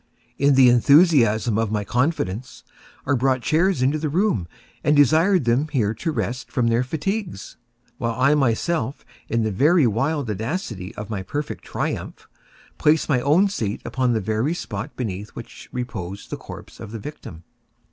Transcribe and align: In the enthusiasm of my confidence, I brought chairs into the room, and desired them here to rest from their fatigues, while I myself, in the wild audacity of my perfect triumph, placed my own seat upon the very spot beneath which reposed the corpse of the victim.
In 0.39 0.55
the 0.55 0.67
enthusiasm 0.67 1.59
of 1.59 1.71
my 1.71 1.83
confidence, 1.83 2.63
I 3.05 3.13
brought 3.13 3.43
chairs 3.43 3.83
into 3.83 3.99
the 3.99 4.09
room, 4.09 4.47
and 4.83 4.95
desired 4.95 5.45
them 5.45 5.67
here 5.67 5.93
to 5.93 6.11
rest 6.11 6.51
from 6.51 6.69
their 6.69 6.83
fatigues, 6.83 7.55
while 7.99 8.19
I 8.19 8.33
myself, 8.33 9.05
in 9.29 9.43
the 9.43 9.85
wild 9.87 10.27
audacity 10.27 10.95
of 10.95 11.11
my 11.11 11.21
perfect 11.21 11.63
triumph, 11.63 12.27
placed 12.79 13.09
my 13.09 13.21
own 13.21 13.47
seat 13.47 13.79
upon 13.85 14.13
the 14.13 14.21
very 14.21 14.55
spot 14.55 14.95
beneath 14.95 15.29
which 15.35 15.69
reposed 15.71 16.31
the 16.31 16.35
corpse 16.37 16.79
of 16.79 16.89
the 16.93 16.97
victim. 16.99 17.43